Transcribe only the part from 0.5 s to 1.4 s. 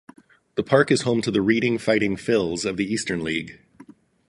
The park is home to